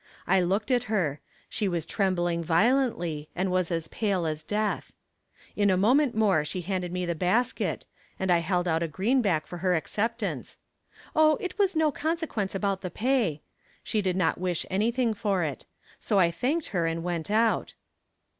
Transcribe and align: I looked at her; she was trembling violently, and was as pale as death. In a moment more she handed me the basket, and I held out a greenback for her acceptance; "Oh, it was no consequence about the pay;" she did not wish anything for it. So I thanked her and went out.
I 0.25 0.41
looked 0.41 0.71
at 0.71 0.85
her; 0.85 1.19
she 1.47 1.67
was 1.67 1.85
trembling 1.85 2.43
violently, 2.43 3.29
and 3.35 3.51
was 3.51 3.69
as 3.69 3.87
pale 3.89 4.25
as 4.25 4.41
death. 4.41 4.91
In 5.55 5.69
a 5.69 5.77
moment 5.77 6.15
more 6.15 6.43
she 6.43 6.61
handed 6.61 6.91
me 6.91 7.05
the 7.05 7.13
basket, 7.13 7.85
and 8.19 8.31
I 8.31 8.39
held 8.39 8.67
out 8.67 8.81
a 8.81 8.87
greenback 8.87 9.45
for 9.45 9.57
her 9.59 9.75
acceptance; 9.75 10.57
"Oh, 11.15 11.37
it 11.39 11.59
was 11.59 11.75
no 11.75 11.91
consequence 11.91 12.55
about 12.55 12.81
the 12.81 12.89
pay;" 12.89 13.43
she 13.83 14.01
did 14.01 14.15
not 14.15 14.39
wish 14.39 14.65
anything 14.71 15.13
for 15.13 15.43
it. 15.43 15.67
So 15.99 16.17
I 16.17 16.31
thanked 16.31 16.69
her 16.69 16.87
and 16.87 17.03
went 17.03 17.29
out. 17.29 17.75